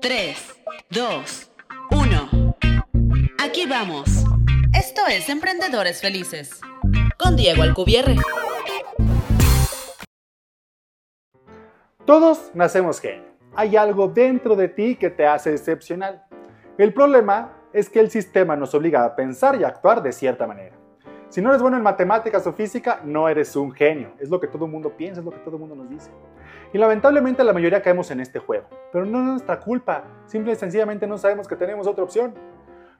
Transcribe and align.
3, 0.00 0.60
2, 0.90 1.50
1. 1.90 2.56
Aquí 3.42 3.66
vamos. 3.66 4.24
Esto 4.72 5.02
es 5.08 5.28
Emprendedores 5.28 6.00
Felices. 6.00 6.60
Con 7.18 7.36
Diego 7.36 7.62
Alcubierre. 7.62 8.16
Todos 12.06 12.50
nacemos 12.54 13.00
genio. 13.00 13.24
Hay 13.54 13.76
algo 13.76 14.08
dentro 14.08 14.56
de 14.56 14.68
ti 14.68 14.96
que 14.96 15.10
te 15.10 15.26
hace 15.26 15.52
excepcional. 15.52 16.24
El 16.78 16.94
problema 16.94 17.52
es 17.72 17.88
que 17.88 18.00
el 18.00 18.10
sistema 18.10 18.56
nos 18.56 18.74
obliga 18.74 19.04
a 19.04 19.14
pensar 19.14 19.60
y 19.60 19.64
actuar 19.64 20.02
de 20.02 20.12
cierta 20.12 20.46
manera. 20.46 20.79
Si 21.30 21.40
no 21.40 21.50
eres 21.50 21.62
bueno 21.62 21.76
en 21.76 21.84
matemáticas 21.84 22.44
o 22.48 22.52
física, 22.52 23.02
no 23.04 23.28
eres 23.28 23.54
un 23.54 23.70
genio. 23.70 24.10
Es 24.18 24.30
lo 24.30 24.40
que 24.40 24.48
todo 24.48 24.64
el 24.64 24.72
mundo 24.72 24.96
piensa, 24.96 25.20
es 25.20 25.24
lo 25.24 25.30
que 25.30 25.38
todo 25.38 25.54
el 25.54 25.60
mundo 25.60 25.76
nos 25.76 25.88
dice. 25.88 26.10
Y 26.72 26.78
lamentablemente 26.78 27.44
la 27.44 27.52
mayoría 27.52 27.80
caemos 27.82 28.10
en 28.10 28.18
este 28.18 28.40
juego. 28.40 28.66
Pero 28.92 29.04
no 29.04 29.18
es 29.18 29.24
nuestra 29.24 29.60
culpa. 29.60 30.02
Simple 30.26 30.54
y 30.54 30.56
sencillamente 30.56 31.06
no 31.06 31.16
sabemos 31.18 31.46
que 31.46 31.54
tenemos 31.54 31.86
otra 31.86 32.02
opción. 32.02 32.34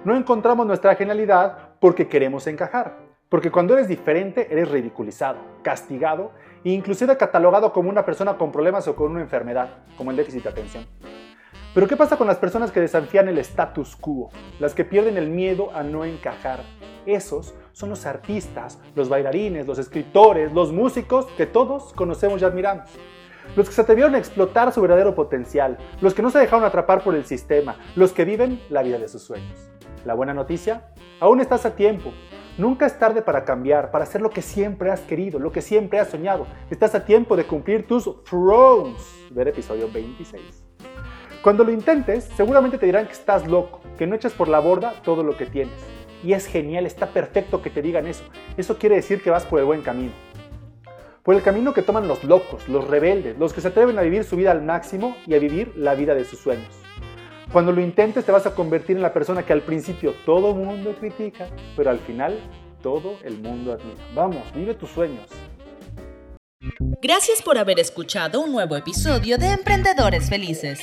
No 0.04 0.16
encontramos 0.16 0.64
nuestra 0.64 0.94
genialidad 0.94 1.70
porque 1.80 2.06
queremos 2.06 2.46
encajar. 2.46 2.98
Porque 3.28 3.50
cuando 3.50 3.74
eres 3.74 3.88
diferente, 3.88 4.46
eres 4.48 4.70
ridiculizado, 4.70 5.38
castigado 5.62 6.30
e 6.62 6.70
inclusive 6.70 7.16
catalogado 7.16 7.72
como 7.72 7.90
una 7.90 8.04
persona 8.04 8.38
con 8.38 8.52
problemas 8.52 8.86
o 8.86 8.94
con 8.94 9.10
una 9.10 9.22
enfermedad, 9.22 9.70
como 9.96 10.12
el 10.12 10.16
déficit 10.16 10.44
de 10.44 10.50
atención. 10.50 10.86
Pero 11.74 11.88
¿qué 11.88 11.96
pasa 11.96 12.16
con 12.16 12.28
las 12.28 12.38
personas 12.38 12.70
que 12.70 12.80
desafían 12.80 13.28
el 13.28 13.38
status 13.38 13.96
quo? 13.96 14.30
Las 14.60 14.74
que 14.74 14.84
pierden 14.84 15.16
el 15.16 15.30
miedo 15.30 15.72
a 15.74 15.82
no 15.82 16.04
encajar. 16.04 16.60
Esos 17.06 17.54
son 17.72 17.90
los 17.90 18.06
artistas, 18.06 18.78
los 18.94 19.08
bailarines, 19.08 19.66
los 19.66 19.78
escritores, 19.78 20.52
los 20.52 20.72
músicos 20.72 21.26
que 21.36 21.46
todos 21.46 21.92
conocemos 21.92 22.40
y 22.40 22.44
admiramos. 22.44 22.90
Los 23.56 23.68
que 23.68 23.74
se 23.74 23.80
atrevieron 23.80 24.14
a 24.14 24.18
explotar 24.18 24.72
su 24.72 24.80
verdadero 24.80 25.14
potencial, 25.14 25.78
los 26.00 26.14
que 26.14 26.22
no 26.22 26.30
se 26.30 26.38
dejaron 26.38 26.64
atrapar 26.64 27.02
por 27.02 27.14
el 27.14 27.24
sistema, 27.24 27.76
los 27.96 28.12
que 28.12 28.24
viven 28.24 28.60
la 28.68 28.82
vida 28.82 28.98
de 28.98 29.08
sus 29.08 29.22
sueños. 29.22 29.70
La 30.04 30.14
buena 30.14 30.32
noticia, 30.34 30.92
aún 31.18 31.40
estás 31.40 31.66
a 31.66 31.74
tiempo. 31.74 32.12
Nunca 32.58 32.86
es 32.86 32.98
tarde 32.98 33.22
para 33.22 33.44
cambiar, 33.44 33.90
para 33.90 34.04
hacer 34.04 34.20
lo 34.20 34.30
que 34.30 34.42
siempre 34.42 34.90
has 34.90 35.00
querido, 35.00 35.38
lo 35.38 35.52
que 35.52 35.62
siempre 35.62 35.98
has 35.98 36.08
soñado. 36.08 36.46
Estás 36.70 36.94
a 36.94 37.04
tiempo 37.04 37.36
de 37.36 37.44
cumplir 37.44 37.86
tus 37.86 38.22
thrones. 38.24 39.02
Ver 39.30 39.48
episodio 39.48 39.90
26. 39.92 40.64
Cuando 41.42 41.64
lo 41.64 41.72
intentes, 41.72 42.24
seguramente 42.36 42.76
te 42.76 42.86
dirán 42.86 43.06
que 43.06 43.12
estás 43.12 43.46
loco, 43.46 43.80
que 43.96 44.06
no 44.06 44.14
echas 44.14 44.32
por 44.32 44.48
la 44.48 44.58
borda 44.58 44.94
todo 45.02 45.22
lo 45.22 45.36
que 45.36 45.46
tienes. 45.46 45.74
Y 46.22 46.32
es 46.32 46.46
genial, 46.46 46.86
está 46.86 47.08
perfecto 47.12 47.62
que 47.62 47.70
te 47.70 47.82
digan 47.82 48.06
eso. 48.06 48.24
Eso 48.56 48.78
quiere 48.78 48.96
decir 48.96 49.22
que 49.22 49.30
vas 49.30 49.44
por 49.44 49.58
el 49.58 49.64
buen 49.64 49.82
camino. 49.82 50.12
Por 51.22 51.34
el 51.34 51.42
camino 51.42 51.74
que 51.74 51.82
toman 51.82 52.08
los 52.08 52.24
locos, 52.24 52.68
los 52.68 52.88
rebeldes, 52.88 53.38
los 53.38 53.52
que 53.52 53.60
se 53.60 53.68
atreven 53.68 53.98
a 53.98 54.02
vivir 54.02 54.24
su 54.24 54.36
vida 54.36 54.50
al 54.50 54.62
máximo 54.62 55.16
y 55.26 55.34
a 55.34 55.38
vivir 55.38 55.72
la 55.76 55.94
vida 55.94 56.14
de 56.14 56.24
sus 56.24 56.38
sueños. 56.38 56.74
Cuando 57.52 57.72
lo 57.72 57.80
intentes 57.80 58.24
te 58.24 58.32
vas 58.32 58.46
a 58.46 58.54
convertir 58.54 58.96
en 58.96 59.02
la 59.02 59.12
persona 59.12 59.44
que 59.44 59.52
al 59.52 59.62
principio 59.62 60.14
todo 60.24 60.54
mundo 60.54 60.94
critica, 60.98 61.48
pero 61.76 61.90
al 61.90 61.98
final 61.98 62.38
todo 62.82 63.18
el 63.24 63.38
mundo 63.38 63.72
admira. 63.72 64.02
Vamos, 64.14 64.42
vive 64.54 64.74
tus 64.74 64.90
sueños. 64.90 65.28
Gracias 67.02 67.42
por 67.42 67.58
haber 67.58 67.80
escuchado 67.80 68.40
un 68.42 68.52
nuevo 68.52 68.76
episodio 68.76 69.38
de 69.38 69.48
Emprendedores 69.48 70.28
Felices, 70.28 70.80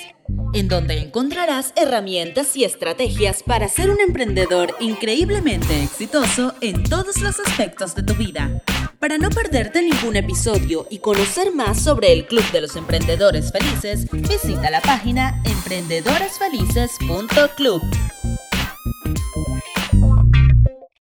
en 0.54 0.68
donde 0.68 1.00
encontrarás 1.00 1.74
herramientas 1.76 2.56
y 2.56 2.64
estrategias 2.64 3.42
para 3.44 3.68
ser 3.68 3.90
un 3.90 4.00
emprendedor 4.00 4.76
increíblemente 4.80 5.84
exitoso 5.84 6.54
en 6.62 6.84
todos 6.84 7.20
los 7.22 7.40
aspectos 7.40 7.96
de 7.96 8.04
tu 8.04 8.14
vida. 8.16 8.62
Para 9.00 9.18
no 9.18 9.30
perderte 9.30 9.82
ningún 9.82 10.16
episodio 10.16 10.88
y 10.90 11.00
conocer 11.00 11.54
más 11.54 11.82
sobre 11.82 12.14
el 12.14 12.26
Club 12.26 12.50
de 12.52 12.62
los 12.62 12.76
Emprendedores 12.76 13.52
Felices, 13.52 14.08
visita 14.12 14.72
la 14.72 14.82
página 14.82 15.42
emprendedoresfelices.club. 15.46 17.82